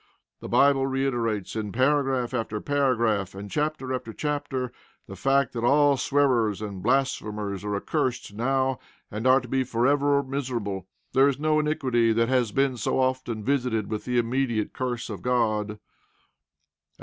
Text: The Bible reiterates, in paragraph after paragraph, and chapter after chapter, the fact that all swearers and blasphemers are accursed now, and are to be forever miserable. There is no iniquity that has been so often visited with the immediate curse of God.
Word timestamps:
The 0.39 0.49
Bible 0.49 0.87
reiterates, 0.87 1.55
in 1.55 1.71
paragraph 1.71 2.33
after 2.33 2.59
paragraph, 2.59 3.35
and 3.35 3.51
chapter 3.51 3.93
after 3.93 4.11
chapter, 4.13 4.71
the 5.05 5.15
fact 5.15 5.53
that 5.53 5.63
all 5.63 5.95
swearers 5.95 6.59
and 6.59 6.81
blasphemers 6.81 7.63
are 7.63 7.75
accursed 7.75 8.33
now, 8.33 8.79
and 9.11 9.27
are 9.27 9.39
to 9.39 9.47
be 9.47 9.63
forever 9.63 10.23
miserable. 10.23 10.87
There 11.13 11.27
is 11.27 11.39
no 11.39 11.59
iniquity 11.59 12.13
that 12.13 12.29
has 12.29 12.51
been 12.51 12.77
so 12.77 12.99
often 12.99 13.43
visited 13.43 13.91
with 13.91 14.05
the 14.05 14.17
immediate 14.17 14.73
curse 14.73 15.07
of 15.07 15.21
God. 15.21 15.77